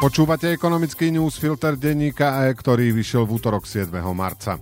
Počúvate 0.00 0.48
ekonomický 0.56 1.12
newsfilter 1.12 1.76
denníka 1.76 2.48
E, 2.48 2.56
ktorý 2.56 2.88
vyšiel 2.88 3.28
v 3.28 3.36
útorok 3.36 3.68
7. 3.68 3.92
marca. 4.16 4.56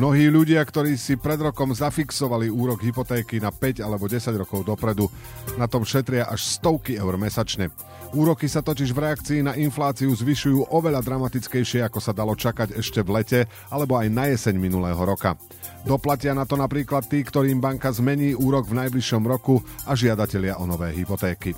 Mnohí 0.00 0.32
ľudia, 0.32 0.64
ktorí 0.64 0.96
si 0.96 1.20
pred 1.20 1.36
rokom 1.36 1.76
zafixovali 1.76 2.48
úrok 2.48 2.80
hypotéky 2.80 3.36
na 3.36 3.52
5 3.52 3.84
alebo 3.84 4.08
10 4.08 4.32
rokov 4.32 4.64
dopredu, 4.64 5.12
na 5.60 5.68
tom 5.68 5.84
šetria 5.84 6.24
až 6.24 6.56
stovky 6.56 6.96
eur 6.96 7.20
mesačne. 7.20 7.68
Úroky 8.16 8.48
sa 8.48 8.64
totiž 8.64 8.96
v 8.96 9.12
reakcii 9.12 9.40
na 9.44 9.52
infláciu 9.60 10.08
zvyšujú 10.08 10.72
oveľa 10.72 11.04
dramatickejšie, 11.04 11.84
ako 11.84 12.00
sa 12.00 12.16
dalo 12.16 12.32
čakať 12.32 12.72
ešte 12.72 13.04
v 13.04 13.20
lete 13.20 13.40
alebo 13.68 14.00
aj 14.00 14.08
na 14.08 14.32
jeseň 14.32 14.56
minulého 14.56 15.04
roka. 15.04 15.36
Doplatia 15.84 16.32
na 16.32 16.48
to 16.48 16.56
napríklad 16.56 17.04
tí, 17.12 17.20
ktorým 17.20 17.60
banka 17.60 17.92
zmení 17.92 18.32
úrok 18.32 18.72
v 18.72 18.88
najbližšom 18.88 19.20
roku 19.28 19.60
a 19.84 19.92
žiadatelia 19.92 20.56
o 20.56 20.64
nové 20.64 20.96
hypotéky. 20.96 21.52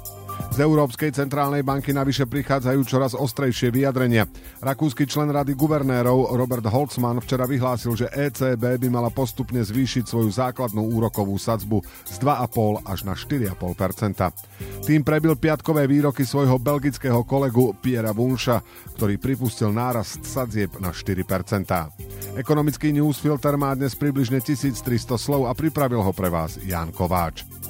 Z 0.55 0.63
Európskej 0.63 1.11
centrálnej 1.11 1.67
banky 1.67 1.91
navyše 1.91 2.31
prichádzajú 2.31 2.81
čoraz 2.87 3.19
ostrejšie 3.19 3.75
vyjadrenia. 3.75 4.31
Rakúsky 4.63 5.03
člen 5.03 5.35
rady 5.35 5.59
guvernérov 5.59 6.31
Robert 6.39 6.63
Holzmann 6.71 7.19
včera 7.19 7.43
vyhlásil, 7.43 7.99
že 7.99 8.07
ECB 8.15 8.79
by 8.79 8.87
mala 8.87 9.11
postupne 9.11 9.59
zvýšiť 9.59 10.07
svoju 10.07 10.31
základnú 10.31 10.95
úrokovú 10.95 11.35
sadzbu 11.35 11.83
z 12.07 12.17
2,5 12.23 12.87
až 12.87 13.01
na 13.03 13.19
4,5 13.19 14.87
Tým 14.87 15.03
prebil 15.03 15.35
piatkové 15.35 15.91
výroky 15.91 16.23
svojho 16.23 16.63
belgického 16.63 17.27
kolegu 17.27 17.75
Piera 17.83 18.15
Bunša, 18.15 18.63
ktorý 18.95 19.19
pripustil 19.19 19.75
nárast 19.75 20.23
sadzieb 20.23 20.79
na 20.79 20.95
4% 20.95 22.39
Ekonomický 22.39 22.95
newsfilter 22.95 23.59
má 23.59 23.75
dnes 23.75 23.99
približne 23.99 24.39
1300 24.39 25.19
slov 25.19 25.51
a 25.51 25.53
pripravil 25.55 25.99
ho 25.99 26.13
pre 26.15 26.31
vás 26.31 26.63
Ján 26.63 26.95
Kováč. 26.95 27.64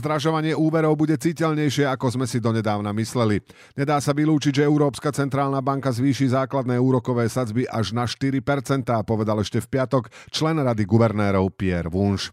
Zdražovanie 0.00 0.56
úverov 0.56 0.96
bude 0.96 1.20
citeľnejšie, 1.20 1.84
ako 1.84 2.16
sme 2.16 2.24
si 2.24 2.40
donedávna 2.40 2.96
mysleli. 2.96 3.44
Nedá 3.76 4.00
sa 4.00 4.16
vylúčiť, 4.16 4.64
že 4.64 4.64
Európska 4.64 5.12
centrálna 5.12 5.60
banka 5.60 5.92
zvýši 5.92 6.32
základné 6.32 6.80
úrokové 6.80 7.28
sadzby 7.28 7.68
až 7.68 7.92
na 7.92 8.08
4%, 8.08 8.40
povedal 9.04 9.44
ešte 9.44 9.60
v 9.60 9.76
piatok 9.76 10.08
člen 10.32 10.56
rady 10.56 10.88
guvernérov 10.88 11.52
Pierre 11.52 11.92
Wunsch. 11.92 12.32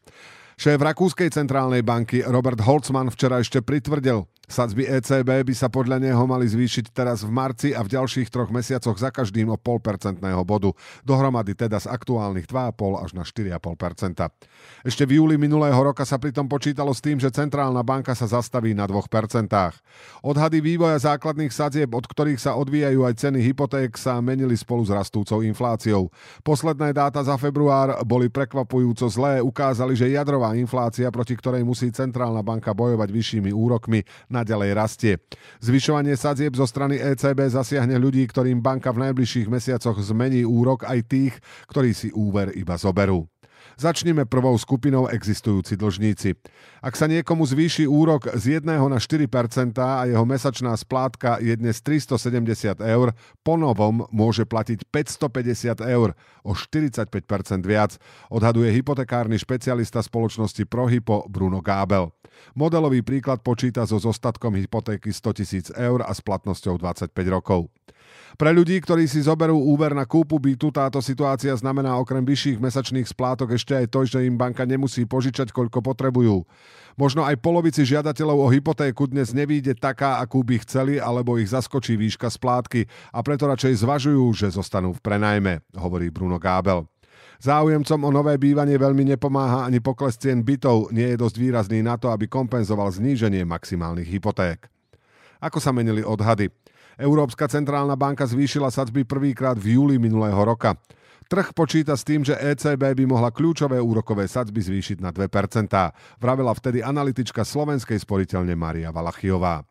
Šéf 0.56 0.80
Rakúskej 0.80 1.28
centrálnej 1.28 1.84
banky 1.84 2.24
Robert 2.24 2.64
Holzmann 2.64 3.12
včera 3.12 3.44
ešte 3.44 3.60
pritvrdil, 3.60 4.24
Sadzby 4.48 4.88
ECB 4.88 5.44
by 5.44 5.52
sa 5.52 5.68
podľa 5.68 6.00
neho 6.00 6.24
mali 6.24 6.48
zvýšiť 6.48 6.96
teraz 6.96 7.20
v 7.20 7.28
marci 7.36 7.76
a 7.76 7.84
v 7.84 7.92
ďalších 7.92 8.32
troch 8.32 8.48
mesiacoch 8.48 8.96
za 8.96 9.12
každým 9.12 9.52
o 9.52 9.60
0,5% 9.60 10.24
bodu. 10.48 10.72
Dohromady 11.04 11.52
teda 11.52 11.84
z 11.84 11.92
aktuálnych 11.92 12.48
2,5 12.48 13.04
až 13.04 13.12
na 13.12 13.28
4,5%. 13.28 14.88
Ešte 14.88 15.04
v 15.04 15.20
júli 15.20 15.36
minulého 15.36 15.76
roka 15.76 16.08
sa 16.08 16.16
pritom 16.16 16.48
počítalo 16.48 16.96
s 16.96 17.04
tým, 17.04 17.20
že 17.20 17.28
centrálna 17.28 17.84
banka 17.84 18.16
sa 18.16 18.24
zastaví 18.24 18.72
na 18.72 18.88
2%. 18.88 19.52
Odhady 20.24 20.64
vývoja 20.64 20.96
základných 20.96 21.52
sadzieb, 21.52 21.92
od 21.92 22.08
ktorých 22.08 22.40
sa 22.40 22.56
odvíjajú 22.56 23.04
aj 23.04 23.28
ceny 23.28 23.44
hypoték, 23.52 24.00
sa 24.00 24.24
menili 24.24 24.56
spolu 24.56 24.88
s 24.88 24.96
rastúcou 24.96 25.44
infláciou. 25.44 26.08
Posledné 26.48 26.96
dáta 26.96 27.20
za 27.20 27.36
február 27.36 28.00
boli 28.08 28.32
prekvapujúco 28.32 29.12
zlé, 29.12 29.44
ukázali, 29.44 29.92
že 29.92 30.08
jadrová 30.08 30.56
inflácia, 30.56 31.12
proti 31.12 31.36
ktorej 31.36 31.68
musí 31.68 31.92
centrálna 31.92 32.40
banka 32.40 32.72
bojovať 32.72 33.12
vyššími 33.12 33.52
úrokmi, 33.52 34.08
naďalej 34.38 34.70
rastie. 34.78 35.14
Zvyšovanie 35.66 36.14
sadzieb 36.14 36.54
zo 36.54 36.70
strany 36.70 37.02
ECB 37.02 37.50
zasiahne 37.50 37.98
ľudí, 37.98 38.22
ktorým 38.30 38.62
banka 38.62 38.94
v 38.94 39.10
najbližších 39.10 39.50
mesiacoch 39.50 39.98
zmení 39.98 40.46
úrok 40.46 40.86
aj 40.86 41.00
tých, 41.10 41.34
ktorí 41.66 41.92
si 41.98 42.14
úver 42.14 42.54
iba 42.54 42.78
zoberú. 42.78 43.26
Začneme 43.78 44.26
prvou 44.26 44.58
skupinou 44.58 45.06
existujúci 45.06 45.78
dlžníci. 45.78 46.34
Ak 46.82 46.98
sa 46.98 47.06
niekomu 47.06 47.46
zvýši 47.46 47.86
úrok 47.86 48.26
z 48.34 48.58
1 48.58 48.66
na 48.66 48.98
4% 48.98 49.30
a 49.78 50.10
jeho 50.10 50.26
mesačná 50.26 50.74
splátka 50.74 51.38
je 51.38 51.54
dnes 51.54 51.78
370 51.86 52.82
eur, 52.82 53.14
po 53.46 53.54
novom 53.54 54.10
môže 54.10 54.50
platiť 54.50 54.82
550 54.90 55.94
eur, 55.94 56.18
o 56.42 56.58
45% 56.58 57.70
viac, 57.70 58.02
odhaduje 58.34 58.74
hypotekárny 58.74 59.38
špecialista 59.38 60.02
spoločnosti 60.02 60.66
Prohypo 60.66 61.30
Bruno 61.30 61.62
Gábel. 61.62 62.10
Modelový 62.58 63.06
príklad 63.06 63.46
počíta 63.46 63.86
so 63.86 64.02
zostatkom 64.02 64.58
hypotéky 64.58 65.14
100 65.14 65.78
000 65.78 65.78
eur 65.78 66.02
a 66.02 66.10
s 66.10 66.26
platnosťou 66.26 66.82
25 66.82 67.14
rokov. 67.30 67.70
Pre 68.38 68.54
ľudí, 68.54 68.78
ktorí 68.78 69.10
si 69.10 69.26
zoberú 69.26 69.58
úver 69.58 69.98
na 69.98 70.06
kúpu 70.06 70.38
bytu, 70.38 70.70
táto 70.70 71.02
situácia 71.02 71.50
znamená 71.58 71.98
okrem 71.98 72.22
vyšších 72.22 72.62
mesačných 72.62 73.10
splátok 73.10 73.58
ešte 73.58 73.74
aj 73.74 73.86
to, 73.90 74.06
že 74.06 74.28
im 74.28 74.38
banka 74.38 74.62
nemusí 74.62 75.10
požičať, 75.10 75.50
koľko 75.50 75.82
potrebujú. 75.82 76.46
Možno 76.98 77.26
aj 77.26 77.38
polovici 77.42 77.86
žiadateľov 77.86 78.38
o 78.46 78.52
hypotéku 78.54 79.06
dnes 79.06 79.34
nevíde 79.34 79.78
taká, 79.78 80.18
akú 80.22 80.42
by 80.42 80.62
chceli, 80.66 80.98
alebo 80.98 81.38
ich 81.38 81.50
zaskočí 81.50 81.94
výška 81.94 82.30
splátky 82.30 82.90
a 83.14 83.22
preto 83.22 83.46
radšej 83.46 83.86
zvažujú, 83.86 84.26
že 84.34 84.54
zostanú 84.54 84.94
v 84.94 85.02
prenajme, 85.02 85.62
hovorí 85.78 86.10
Bruno 86.10 86.42
Gábel. 86.42 86.86
Záujemcom 87.38 88.02
o 88.02 88.10
nové 88.10 88.34
bývanie 88.42 88.82
veľmi 88.82 89.14
nepomáha 89.14 89.70
ani 89.70 89.78
pokles 89.78 90.18
cien 90.18 90.42
bytov, 90.42 90.90
nie 90.90 91.14
je 91.14 91.22
dosť 91.22 91.38
výrazný 91.38 91.86
na 91.86 91.94
to, 92.02 92.10
aby 92.10 92.26
kompenzoval 92.26 92.90
zníženie 92.90 93.46
maximálnych 93.46 94.10
hypoték. 94.10 94.66
Ako 95.38 95.62
sa 95.62 95.70
menili 95.70 96.02
odhady? 96.02 96.50
Európska 96.98 97.46
centrálna 97.46 97.94
banka 97.94 98.26
zvýšila 98.26 98.74
sadzby 98.74 99.06
prvýkrát 99.06 99.54
v 99.54 99.78
júli 99.78 99.96
minulého 100.02 100.38
roka. 100.42 100.74
Trh 101.28 101.54
počíta 101.54 101.94
s 101.94 102.08
tým, 102.08 102.24
že 102.26 102.40
ECB 102.40 102.98
by 102.98 103.06
mohla 103.06 103.30
kľúčové 103.30 103.78
úrokové 103.78 104.26
sadzby 104.26 104.64
zvýšiť 104.64 104.98
na 105.04 105.14
2%, 105.14 105.28
vravela 106.18 106.56
vtedy 106.56 106.80
analytička 106.82 107.44
slovenskej 107.44 108.00
sporiteľne 108.00 108.56
Maria 108.56 108.90
Valachiová. 108.90 109.62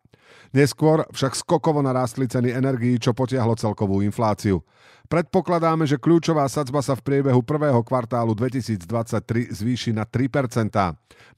Neskôr 0.55 1.03
však 1.11 1.35
skokovo 1.35 1.83
narástli 1.83 2.27
ceny 2.27 2.55
energií, 2.55 2.95
čo 2.97 3.11
potiahlo 3.11 3.59
celkovú 3.59 3.99
infláciu. 3.99 4.63
Predpokladáme, 5.07 5.87
že 5.87 5.95
kľúčová 5.95 6.43
sadzba 6.51 6.83
sa 6.83 6.91
v 6.91 7.03
priebehu 7.03 7.39
prvého 7.39 7.79
kvartálu 7.79 8.35
2023 8.35 9.55
zvýši 9.55 9.95
na 9.95 10.03
3%. 10.03 10.67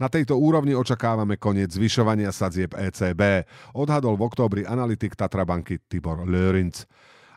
Na 0.01 0.07
tejto 0.09 0.41
úrovni 0.41 0.73
očakávame 0.73 1.37
koniec 1.37 1.69
zvyšovania 1.69 2.33
sadzieb 2.33 2.73
ECB, 2.73 3.45
odhadol 3.77 4.17
v 4.17 4.25
októbri 4.25 4.61
analytik 4.65 5.13
Tatrabanky 5.13 5.85
Tibor 5.85 6.25
Lörinc. 6.25 6.89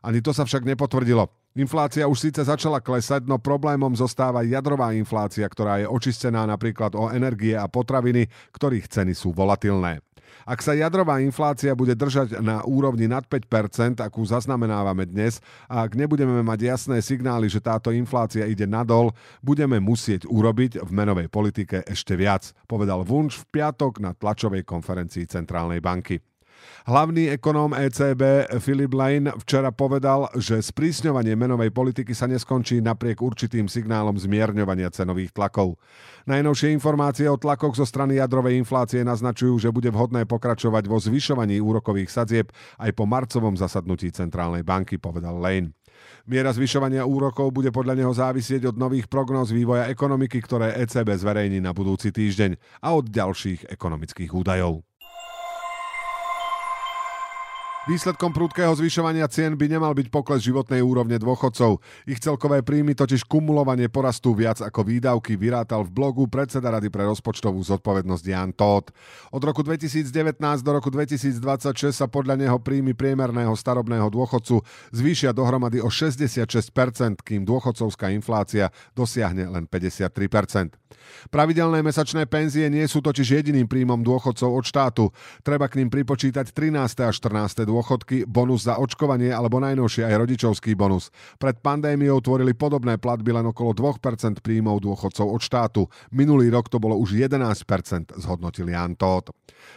Ani 0.02 0.24
to 0.24 0.32
sa 0.32 0.48
však 0.48 0.64
nepotvrdilo. 0.66 1.28
Inflácia 1.52 2.08
už 2.08 2.16
síce 2.16 2.40
začala 2.40 2.80
klesať, 2.80 3.28
no 3.28 3.36
problémom 3.36 3.92
zostáva 3.92 4.40
jadrová 4.40 4.96
inflácia, 4.96 5.44
ktorá 5.44 5.84
je 5.84 5.86
očistená 5.86 6.48
napríklad 6.48 6.96
o 6.96 7.12
energie 7.12 7.52
a 7.52 7.68
potraviny, 7.68 8.24
ktorých 8.56 8.88
ceny 8.88 9.12
sú 9.12 9.36
volatilné. 9.36 10.00
Ak 10.48 10.64
sa 10.64 10.74
jadrová 10.74 11.22
inflácia 11.22 11.76
bude 11.76 11.94
držať 11.94 12.40
na 12.42 12.64
úrovni 12.66 13.06
nad 13.06 13.22
5%, 13.28 14.00
akú 14.02 14.24
zaznamenávame 14.26 15.06
dnes, 15.06 15.38
a 15.70 15.84
ak 15.86 15.94
nebudeme 15.94 16.42
mať 16.42 16.60
jasné 16.66 16.98
signály, 17.04 17.46
že 17.46 17.62
táto 17.62 17.94
inflácia 17.94 18.48
ide 18.48 18.66
nadol, 18.66 19.14
budeme 19.44 19.78
musieť 19.78 20.26
urobiť 20.26 20.82
v 20.82 20.90
menovej 20.90 21.28
politike 21.28 21.84
ešte 21.86 22.16
viac, 22.16 22.50
povedal 22.64 23.04
Vunč 23.04 23.38
v 23.42 23.60
piatok 23.60 24.02
na 24.02 24.16
tlačovej 24.16 24.64
konferencii 24.66 25.28
Centrálnej 25.28 25.78
banky. 25.78 26.31
Hlavný 26.82 27.30
ekonóm 27.30 27.78
ECB 27.78 28.50
Philip 28.58 28.90
Lane 28.90 29.30
včera 29.38 29.70
povedal, 29.70 30.26
že 30.34 30.58
sprísňovanie 30.58 31.38
menovej 31.38 31.70
politiky 31.70 32.10
sa 32.10 32.26
neskončí 32.26 32.82
napriek 32.82 33.22
určitým 33.22 33.70
signálom 33.70 34.18
zmierňovania 34.18 34.90
cenových 34.90 35.30
tlakov. 35.30 35.78
Najnovšie 36.26 36.74
informácie 36.74 37.30
o 37.30 37.38
tlakoch 37.38 37.78
zo 37.78 37.86
strany 37.86 38.18
jadrovej 38.18 38.58
inflácie 38.58 39.06
naznačujú, 39.06 39.58
že 39.62 39.74
bude 39.74 39.90
vhodné 39.94 40.26
pokračovať 40.26 40.84
vo 40.90 40.98
zvyšovaní 40.98 41.62
úrokových 41.62 42.10
sadzieb 42.10 42.50
aj 42.78 42.90
po 42.94 43.06
marcovom 43.06 43.54
zasadnutí 43.54 44.10
Centrálnej 44.10 44.66
banky, 44.66 44.98
povedal 44.98 45.38
Lane. 45.38 45.74
Miera 46.26 46.54
zvyšovania 46.54 47.02
úrokov 47.02 47.50
bude 47.50 47.74
podľa 47.74 47.94
neho 47.98 48.12
závisieť 48.14 48.70
od 48.70 48.76
nových 48.78 49.10
prognóz 49.10 49.50
vývoja 49.50 49.90
ekonomiky, 49.90 50.38
ktoré 50.38 50.78
ECB 50.82 51.18
zverejní 51.18 51.58
na 51.58 51.74
budúci 51.74 52.14
týždeň 52.14 52.82
a 52.82 52.94
od 52.94 53.10
ďalších 53.10 53.70
ekonomických 53.70 54.30
údajov. 54.30 54.86
Výsledkom 57.82 58.30
prudkého 58.30 58.70
zvyšovania 58.78 59.26
cien 59.26 59.58
by 59.58 59.66
nemal 59.66 59.90
byť 59.90 60.06
pokles 60.06 60.46
životnej 60.46 60.78
úrovne 60.78 61.18
dôchodcov. 61.18 61.82
Ich 62.06 62.22
celkové 62.22 62.62
príjmy 62.62 62.94
totiž 62.94 63.26
kumulovanie 63.26 63.90
porastú 63.90 64.38
viac 64.38 64.62
ako 64.62 64.86
výdavky, 64.86 65.34
vyrátal 65.34 65.82
v 65.82 65.90
blogu 65.90 66.30
predseda 66.30 66.70
Rady 66.70 66.94
pre 66.94 67.02
rozpočtovú 67.10 67.58
zodpovednosť 67.58 68.22
Jan 68.22 68.54
Todt. 68.54 68.94
Od 69.34 69.42
roku 69.42 69.66
2019 69.66 70.06
do 70.62 70.70
roku 70.78 70.94
2026 70.94 71.90
sa 71.90 72.06
podľa 72.06 72.38
neho 72.38 72.62
príjmy 72.62 72.94
priemerného 72.94 73.50
starobného 73.58 74.06
dôchodcu 74.14 74.62
zvýšia 74.94 75.34
dohromady 75.34 75.82
o 75.82 75.90
66%, 75.90 76.46
kým 77.26 77.42
dôchodcovská 77.42 78.14
inflácia 78.14 78.70
dosiahne 78.94 79.50
len 79.50 79.66
53%. 79.66 80.78
Pravidelné 81.34 81.82
mesačné 81.82 82.30
penzie 82.30 82.70
nie 82.70 82.86
sú 82.86 83.02
totiž 83.02 83.42
jediným 83.42 83.66
príjmom 83.66 84.06
dôchodcov 84.06 84.54
od 84.54 84.62
štátu. 84.62 85.04
Treba 85.42 85.66
k 85.66 85.82
ním 85.82 85.90
pripočítať 85.90 86.54
13. 86.54 86.78
a 87.02 87.10
14 87.10 87.71
dôchodky, 87.72 88.28
bonus 88.28 88.68
za 88.68 88.76
očkovanie 88.76 89.32
alebo 89.32 89.56
najnovšie 89.64 90.04
aj 90.04 90.20
rodičovský 90.20 90.76
bonus. 90.76 91.08
Pred 91.40 91.64
pandémiou 91.64 92.20
tvorili 92.20 92.52
podobné 92.52 93.00
platby 93.00 93.32
len 93.32 93.48
okolo 93.48 93.72
2% 93.72 94.44
príjmov 94.44 94.84
dôchodcov 94.84 95.26
od 95.32 95.40
štátu. 95.40 95.82
Minulý 96.12 96.52
rok 96.52 96.68
to 96.68 96.76
bolo 96.76 97.00
už 97.00 97.16
11%, 97.16 98.20
zhodnotil 98.20 98.68
Jan. 98.68 98.92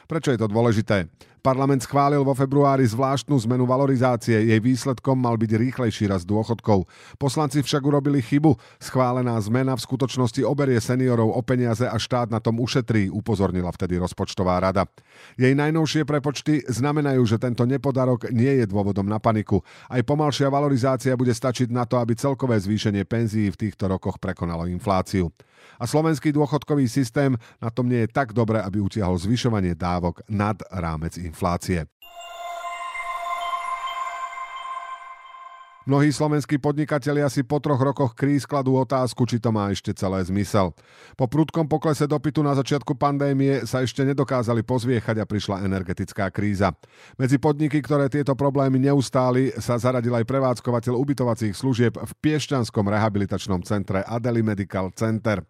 Prečo 0.06 0.30
je 0.36 0.40
to 0.40 0.52
dôležité? 0.52 1.08
Parlament 1.46 1.86
schválil 1.86 2.26
vo 2.26 2.34
februári 2.34 2.90
zvláštnu 2.90 3.38
zmenu 3.46 3.70
valorizácie. 3.70 4.50
Jej 4.50 4.58
výsledkom 4.66 5.14
mal 5.14 5.38
byť 5.38 5.54
rýchlejší 5.54 6.10
rast 6.10 6.26
dôchodkov. 6.26 6.90
Poslanci 7.22 7.62
však 7.62 7.86
urobili 7.86 8.18
chybu. 8.18 8.58
Schválená 8.82 9.38
zmena 9.38 9.78
v 9.78 9.86
skutočnosti 9.86 10.42
oberie 10.42 10.82
seniorov 10.82 11.38
o 11.38 11.42
peniaze 11.46 11.86
a 11.86 12.02
štát 12.02 12.34
na 12.34 12.42
tom 12.42 12.58
ušetrí, 12.58 13.14
upozornila 13.14 13.70
vtedy 13.70 14.02
rozpočtová 14.02 14.58
rada. 14.58 14.90
Jej 15.38 15.54
najnovšie 15.54 16.02
prepočty 16.10 16.66
znamenajú, 16.66 17.22
že 17.30 17.38
tento 17.38 17.62
nepodarok 17.70 18.34
nie 18.34 18.58
je 18.58 18.66
dôvodom 18.66 19.06
na 19.06 19.22
paniku. 19.22 19.62
Aj 19.86 20.02
pomalšia 20.02 20.50
valorizácia 20.50 21.14
bude 21.14 21.38
stačiť 21.38 21.70
na 21.70 21.86
to, 21.86 22.02
aby 22.02 22.18
celkové 22.18 22.58
zvýšenie 22.58 23.06
penzií 23.06 23.54
v 23.54 23.70
týchto 23.70 23.86
rokoch 23.86 24.18
prekonalo 24.18 24.66
infláciu. 24.66 25.30
A 25.76 25.84
slovenský 25.84 26.32
dôchodkový 26.32 26.88
systém 26.88 27.36
na 27.60 27.70
tom 27.70 27.90
nie 27.90 28.08
je 28.08 28.14
tak 28.14 28.32
dobre, 28.32 28.62
aby 28.62 28.80
utiahol 28.80 29.20
zvyšovanie 29.20 29.76
dávok 29.76 30.24
nad 30.32 30.56
rámec 30.72 31.20
inflácie. 31.20 31.35
Mnohí 35.86 36.10
slovenskí 36.10 36.58
podnikatelia 36.58 37.30
si 37.30 37.46
po 37.46 37.62
troch 37.62 37.78
rokoch 37.78 38.18
kríz 38.18 38.50
kladú 38.50 38.74
otázku, 38.74 39.22
či 39.30 39.38
to 39.38 39.54
má 39.54 39.70
ešte 39.70 39.94
celé 39.94 40.18
zmysel. 40.26 40.74
Po 41.14 41.30
prudkom 41.30 41.70
poklese 41.70 42.10
dopytu 42.10 42.42
na 42.42 42.58
začiatku 42.58 42.98
pandémie 42.98 43.62
sa 43.70 43.86
ešte 43.86 44.02
nedokázali 44.02 44.66
pozviechať 44.66 45.22
a 45.22 45.30
prišla 45.30 45.62
energetická 45.62 46.34
kríza. 46.34 46.74
Medzi 47.22 47.38
podniky, 47.38 47.86
ktoré 47.86 48.10
tieto 48.10 48.34
problémy 48.34 48.82
neustáli, 48.82 49.54
sa 49.62 49.78
zaradil 49.78 50.18
aj 50.18 50.26
prevádzkovateľ 50.26 50.98
ubytovacích 50.98 51.54
služieb 51.54 52.02
v 52.02 52.12
Piešťanskom 52.18 52.90
rehabilitačnom 52.90 53.62
centre 53.62 54.02
Adeli 54.10 54.42
Medical 54.42 54.90
Center. 54.90 55.46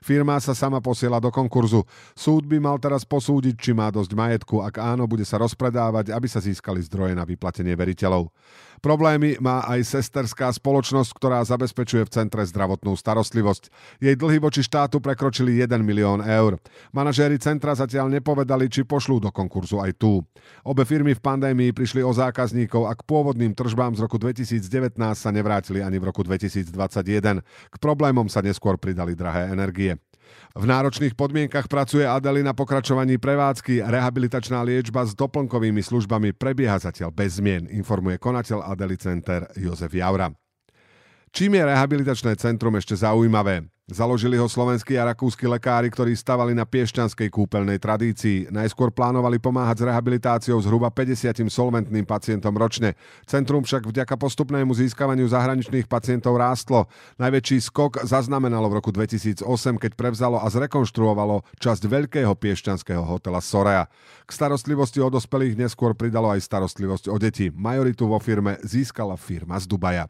Firma 0.00 0.40
sa 0.40 0.56
sama 0.56 0.80
posiela 0.80 1.20
do 1.20 1.28
konkurzu. 1.28 1.84
Súd 2.16 2.48
by 2.48 2.56
mal 2.56 2.76
teraz 2.80 3.04
posúdiť, 3.04 3.54
či 3.56 3.70
má 3.76 3.92
dosť 3.92 4.16
majetku. 4.16 4.64
Ak 4.64 4.80
áno, 4.80 5.04
bude 5.04 5.28
sa 5.28 5.36
rozpredávať, 5.36 6.12
aby 6.16 6.26
sa 6.26 6.40
získali 6.40 6.80
zdroje 6.80 7.12
na 7.12 7.28
vyplatenie 7.28 7.76
veriteľov. 7.76 8.32
Problémy 8.80 9.36
má 9.44 9.60
aj 9.68 10.00
sesterská 10.00 10.48
spoločnosť, 10.56 11.12
ktorá 11.12 11.44
zabezpečuje 11.44 12.00
v 12.08 12.12
centre 12.16 12.40
zdravotnú 12.48 12.96
starostlivosť. 12.96 13.68
Jej 14.00 14.16
dlhy 14.16 14.40
voči 14.40 14.64
štátu 14.64 15.04
prekročili 15.04 15.60
1 15.60 15.68
milión 15.84 16.24
eur. 16.24 16.56
Manažéri 16.88 17.36
centra 17.36 17.76
zatiaľ 17.76 18.08
nepovedali, 18.08 18.72
či 18.72 18.88
pošlú 18.88 19.20
do 19.20 19.28
konkurzu 19.28 19.84
aj 19.84 20.00
tú. 20.00 20.24
Obe 20.64 20.88
firmy 20.88 21.12
v 21.12 21.20
pandémii 21.20 21.76
prišli 21.76 22.00
o 22.00 22.08
zákazníkov 22.08 22.88
a 22.88 22.96
k 22.96 23.04
pôvodným 23.04 23.52
tržbám 23.52 24.00
z 24.00 24.08
roku 24.08 24.16
2019 24.16 24.96
sa 25.12 25.28
nevrátili 25.28 25.84
ani 25.84 26.00
v 26.00 26.08
roku 26.08 26.24
2021. 26.24 27.44
K 27.44 27.76
problémom 27.76 28.32
sa 28.32 28.40
neskôr 28.40 28.80
pridali 28.80 29.12
drahé 29.12 29.52
energie. 29.52 29.89
V 30.58 30.64
náročných 30.66 31.14
podmienkach 31.14 31.70
pracuje 31.70 32.02
Adeli 32.02 32.42
na 32.42 32.50
pokračovaní 32.50 33.22
prevádzky. 33.22 33.86
Rehabilitačná 33.86 34.66
liečba 34.66 35.06
s 35.06 35.14
doplnkovými 35.14 35.78
službami 35.78 36.34
prebieha 36.34 36.76
zatiaľ 36.82 37.14
bez 37.14 37.38
zmien, 37.38 37.70
informuje 37.70 38.18
konateľ 38.18 38.66
Adeli 38.66 38.98
Center 38.98 39.46
Jozef 39.54 39.94
Jaura. 39.94 40.34
Čím 41.30 41.54
je 41.54 41.62
rehabilitačné 41.62 42.34
centrum 42.34 42.74
ešte 42.74 42.98
zaujímavé? 42.98 43.62
Založili 43.90 44.38
ho 44.38 44.46
slovenskí 44.46 44.94
a 44.94 45.10
rakúsky 45.10 45.50
lekári, 45.50 45.90
ktorí 45.90 46.14
stavali 46.14 46.54
na 46.54 46.62
piešťanskej 46.62 47.26
kúpeľnej 47.26 47.78
tradícii. 47.82 48.46
Najskôr 48.46 48.94
plánovali 48.94 49.42
pomáhať 49.42 49.82
s 49.82 49.86
rehabilitáciou 49.90 50.62
zhruba 50.62 50.94
50 50.94 51.50
solventným 51.50 52.06
pacientom 52.06 52.54
ročne. 52.54 52.94
Centrum 53.26 53.66
však 53.66 53.90
vďaka 53.90 54.14
postupnému 54.14 54.70
získavaniu 54.78 55.26
zahraničných 55.26 55.90
pacientov 55.90 56.38
rástlo. 56.38 56.86
Najväčší 57.18 57.58
skok 57.66 58.06
zaznamenalo 58.06 58.70
v 58.70 58.78
roku 58.78 58.94
2008, 58.94 59.42
keď 59.82 59.92
prevzalo 59.98 60.38
a 60.38 60.46
zrekonštruovalo 60.50 61.42
časť 61.58 61.82
veľkého 61.90 62.30
piešťanského 62.30 63.02
hotela 63.02 63.42
Sorea. 63.42 63.90
K 64.22 64.30
starostlivosti 64.30 65.02
o 65.02 65.10
dospelých 65.10 65.58
neskôr 65.58 65.98
pridalo 65.98 66.30
aj 66.30 66.46
starostlivosť 66.46 67.10
o 67.10 67.18
deti. 67.18 67.50
Majoritu 67.50 68.06
vo 68.06 68.22
firme 68.22 68.62
získala 68.62 69.18
firma 69.18 69.58
z 69.58 69.66
Dubaja. 69.66 70.06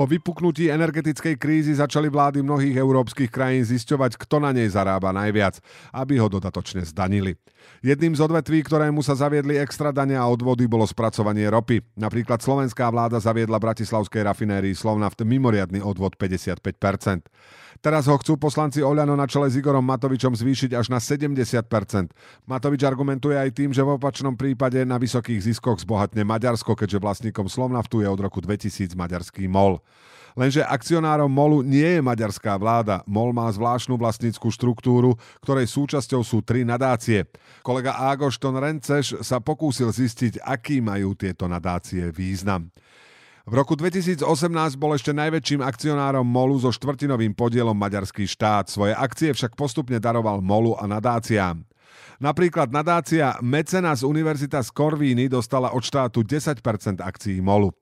Po 0.00 0.08
vypuknutí 0.08 0.72
energetickej 0.72 1.36
krízy 1.36 1.76
začali 1.76 2.08
vlády 2.08 2.40
mnohých 2.40 2.72
európskych 2.72 3.28
krajín 3.28 3.68
zisťovať, 3.68 4.16
kto 4.16 4.40
na 4.40 4.48
nej 4.48 4.64
zarába 4.72 5.12
najviac, 5.12 5.60
aby 5.92 6.16
ho 6.16 6.24
dodatočne 6.24 6.88
zdanili. 6.88 7.36
Jedným 7.84 8.16
z 8.16 8.24
odvetví, 8.24 8.64
ktorému 8.64 9.04
sa 9.04 9.12
zaviedli 9.12 9.60
extra 9.60 9.92
dania 9.92 10.24
a 10.24 10.32
odvody, 10.32 10.64
bolo 10.64 10.88
spracovanie 10.88 11.44
ropy. 11.52 11.84
Napríklad 12.00 12.40
slovenská 12.40 12.88
vláda 12.88 13.20
zaviedla 13.20 13.60
bratislavskej 13.60 14.24
rafinérii 14.24 14.72
Slovnaft 14.72 15.20
mimoriadny 15.20 15.84
odvod 15.84 16.16
55%. 16.16 17.28
Teraz 17.80 18.04
ho 18.12 18.16
chcú 18.20 18.36
poslanci 18.36 18.84
Oľano 18.84 19.16
na 19.16 19.24
čele 19.24 19.48
s 19.48 19.56
Igorom 19.56 19.80
Matovičom 19.88 20.36
zvýšiť 20.36 20.76
až 20.76 20.92
na 20.92 21.00
70%. 21.00 21.64
Matovič 22.44 22.84
argumentuje 22.84 23.40
aj 23.40 23.56
tým, 23.56 23.72
že 23.72 23.80
v 23.80 23.96
opačnom 23.96 24.36
prípade 24.36 24.84
na 24.84 25.00
vysokých 25.00 25.40
ziskoch 25.40 25.80
zbohatne 25.80 26.20
Maďarsko, 26.20 26.76
keďže 26.76 27.00
vlastníkom 27.00 27.48
Slovnaftu 27.48 28.04
je 28.04 28.08
od 28.12 28.20
roku 28.20 28.44
2000 28.44 28.92
maďarský 28.92 29.48
MOL. 29.48 29.80
Lenže 30.36 30.60
akcionárom 30.60 31.32
MOLu 31.32 31.64
nie 31.64 31.98
je 31.98 32.04
maďarská 32.04 32.54
vláda. 32.60 33.02
MOL 33.08 33.32
má 33.32 33.48
zvláštnu 33.48 33.96
vlastníckú 33.96 34.52
štruktúru, 34.52 35.16
ktorej 35.40 35.66
súčasťou 35.72 36.20
sú 36.20 36.44
tri 36.44 36.62
nadácie. 36.62 37.26
Kolega 37.64 37.96
Ágošton 37.96 38.60
Renceš 38.60 39.24
sa 39.24 39.40
pokúsil 39.40 39.88
zistiť, 39.88 40.44
aký 40.44 40.84
majú 40.84 41.16
tieto 41.16 41.48
nadácie 41.48 42.12
význam. 42.12 42.68
V 43.50 43.58
roku 43.58 43.74
2018 43.74 44.22
bol 44.78 44.94
ešte 44.94 45.10
najväčším 45.10 45.58
akcionárom 45.58 46.22
MOLu 46.22 46.62
so 46.62 46.70
štvrtinovým 46.70 47.34
podielom 47.34 47.74
maďarský 47.74 48.22
štát. 48.22 48.70
Svoje 48.70 48.94
akcie 48.94 49.34
však 49.34 49.58
postupne 49.58 49.98
daroval 49.98 50.38
MOLu 50.38 50.78
a 50.78 50.86
nadáciám. 50.86 51.66
Napríklad 52.22 52.70
nadácia 52.70 53.34
Mecenas 53.42 54.06
Univerzita 54.06 54.62
z 54.62 54.70
Korvíny 54.70 55.26
dostala 55.26 55.74
od 55.74 55.82
štátu 55.82 56.22
10% 56.22 56.62
akcií 57.02 57.42
MOLu. 57.42 57.74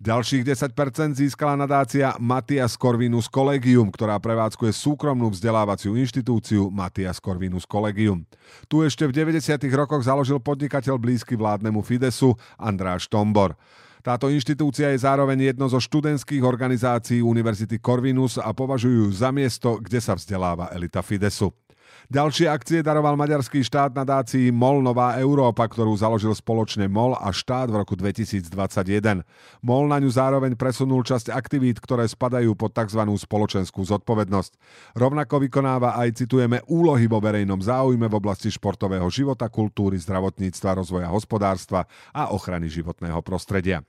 Ďalších 0.00 0.48
10% 0.48 0.72
získala 1.20 1.60
nadácia 1.60 2.16
Matias 2.16 2.80
Corvinus 2.80 3.28
Collegium, 3.28 3.92
ktorá 3.92 4.16
prevádzkuje 4.16 4.72
súkromnú 4.72 5.28
vzdelávaciu 5.28 5.92
inštitúciu 5.92 6.72
Matias 6.72 7.20
Corvinus 7.20 7.68
Collegium. 7.68 8.24
Tu 8.64 8.80
ešte 8.80 9.04
v 9.04 9.12
90. 9.12 9.60
rokoch 9.76 10.08
založil 10.08 10.40
podnikateľ 10.40 10.96
blízky 10.96 11.36
vládnemu 11.36 11.84
Fidesu 11.84 12.32
Andráš 12.56 13.12
Tombor. 13.12 13.60
Táto 14.02 14.26
inštitúcia 14.26 14.90
je 14.90 14.98
zároveň 14.98 15.54
jedno 15.54 15.70
zo 15.70 15.78
študentských 15.78 16.42
organizácií 16.42 17.22
Univerzity 17.22 17.78
Corvinus 17.78 18.34
a 18.34 18.50
považujú 18.50 19.14
za 19.14 19.30
miesto, 19.30 19.78
kde 19.78 20.02
sa 20.02 20.18
vzdeláva 20.18 20.74
elita 20.74 21.06
Fidesu. 21.06 21.54
Ďalšie 22.10 22.50
akcie 22.50 22.82
daroval 22.82 23.14
maďarský 23.14 23.62
štát 23.62 23.94
na 23.94 24.02
dácii 24.02 24.50
MOL 24.50 24.82
Nová 24.82 25.14
Európa, 25.22 25.70
ktorú 25.70 25.94
založil 25.94 26.34
spoločne 26.34 26.90
MOL 26.90 27.14
a 27.14 27.30
štát 27.30 27.70
v 27.70 27.78
roku 27.78 27.94
2021. 27.94 29.22
MOL 29.62 29.86
na 29.86 30.02
ňu 30.02 30.10
zároveň 30.10 30.58
presunul 30.58 31.06
časť 31.06 31.30
aktivít, 31.30 31.78
ktoré 31.78 32.02
spadajú 32.10 32.58
pod 32.58 32.74
tzv. 32.74 33.06
spoločenskú 33.06 33.86
zodpovednosť. 33.86 34.52
Rovnako 34.98 35.46
vykonáva 35.46 35.94
aj, 36.02 36.26
citujeme, 36.26 36.58
úlohy 36.66 37.06
vo 37.06 37.22
verejnom 37.22 37.62
záujme 37.62 38.10
v 38.10 38.18
oblasti 38.18 38.50
športového 38.50 39.06
života, 39.06 39.46
kultúry, 39.46 39.94
zdravotníctva, 40.02 40.82
rozvoja 40.82 41.06
hospodárstva 41.06 41.86
a 42.10 42.34
ochrany 42.34 42.66
životného 42.66 43.22
prostredia. 43.22 43.86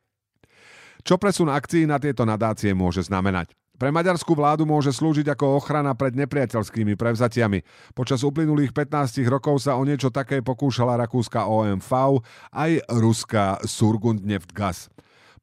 Čo 1.04 1.20
presun 1.20 1.52
akcií 1.52 1.84
na 1.84 2.00
tieto 2.00 2.24
nadácie 2.24 2.72
môže 2.72 3.04
znamenať? 3.04 3.52
Pre 3.76 3.92
maďarskú 3.92 4.40
vládu 4.40 4.64
môže 4.64 4.96
slúžiť 4.96 5.36
ako 5.36 5.60
ochrana 5.60 5.92
pred 5.92 6.16
nepriateľskými 6.16 6.96
prevzatiami. 6.96 7.60
Počas 7.92 8.24
uplynulých 8.24 8.72
15 8.72 9.20
rokov 9.28 9.68
sa 9.68 9.76
o 9.76 9.84
niečo 9.84 10.08
také 10.08 10.40
pokúšala 10.40 10.96
rakúska 10.96 11.44
OMV 11.44 12.24
aj 12.56 12.72
ruská 12.88 13.60
Surgundneftgas. 13.68 14.88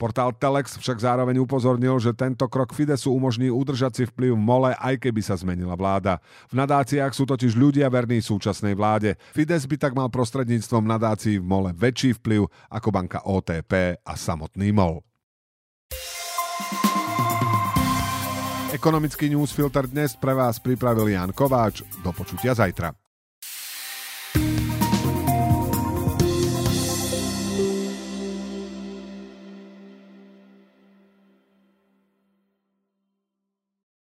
Portál 0.00 0.32
Telex 0.32 0.80
však 0.80 0.96
zároveň 0.96 1.36
upozornil, 1.44 2.00
že 2.00 2.16
tento 2.16 2.48
krok 2.48 2.72
Fidesu 2.72 3.12
umožní 3.12 3.52
udržať 3.52 3.92
si 3.92 4.04
vplyv 4.08 4.32
v 4.32 4.40
mole, 4.40 4.70
aj 4.72 4.96
keby 4.96 5.20
sa 5.20 5.36
zmenila 5.36 5.76
vláda. 5.76 6.24
V 6.48 6.56
nadáciách 6.56 7.12
sú 7.12 7.28
totiž 7.28 7.52
ľudia 7.52 7.92
verní 7.92 8.24
súčasnej 8.24 8.72
vláde. 8.72 9.20
Fides 9.36 9.68
by 9.68 9.76
tak 9.76 9.92
mal 9.92 10.08
prostredníctvom 10.08 10.88
nadácií 10.88 11.36
v 11.36 11.44
mole 11.44 11.70
väčší 11.76 12.16
vplyv 12.16 12.48
ako 12.72 12.88
banka 12.88 13.20
OTP 13.28 14.00
a 14.00 14.12
samotný 14.16 14.72
MOL. 14.72 15.09
Ekonomický 18.70 19.26
newsfilter 19.26 19.90
dnes 19.90 20.14
pre 20.14 20.30
vás 20.30 20.62
pripravil 20.62 21.10
Jan 21.10 21.34
Kováč. 21.34 21.82
Do 22.06 22.14
počutia 22.14 22.54
zajtra. 22.54 23.09